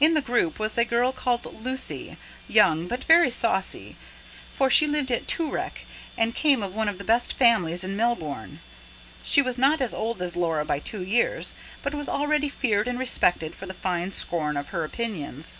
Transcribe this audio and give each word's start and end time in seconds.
In 0.00 0.14
the 0.14 0.20
group 0.20 0.58
was 0.58 0.76
a 0.76 0.84
girl 0.84 1.12
called 1.12 1.62
Lucy, 1.62 2.16
young 2.48 2.88
but 2.88 3.04
very 3.04 3.30
saucy; 3.30 3.94
for 4.50 4.68
she 4.68 4.88
lived 4.88 5.12
at 5.12 5.28
Toorak, 5.28 5.82
and 6.18 6.34
came 6.34 6.60
of 6.60 6.74
one 6.74 6.88
of 6.88 6.98
the 6.98 7.04
best 7.04 7.34
families 7.34 7.84
in 7.84 7.94
Melbourne. 7.94 8.58
She 9.22 9.40
was 9.40 9.58
not 9.58 9.80
as 9.80 9.94
old 9.94 10.20
as 10.20 10.34
Laura 10.34 10.64
by 10.64 10.80
two 10.80 11.04
years, 11.04 11.54
but 11.84 11.94
was 11.94 12.08
already 12.08 12.48
feared 12.48 12.88
and 12.88 12.98
respected 12.98 13.54
for 13.54 13.66
the 13.66 13.72
fine 13.72 14.10
scorn 14.10 14.56
of 14.56 14.70
her 14.70 14.82
opinions. 14.82 15.56